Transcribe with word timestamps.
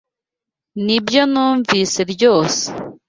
Nibyo 0.85 1.21
numvise 1.31 1.99
ryose. 2.13 2.63